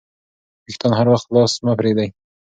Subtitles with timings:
[0.65, 2.09] وېښتان هر وخت خلاص مه پریږدئ.